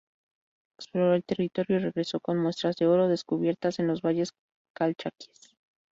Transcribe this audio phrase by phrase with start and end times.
[0.79, 4.33] Exploró el territorio y regresó con muestras de oro descubiertas en los Valles
[4.75, 5.53] Calchaquíes.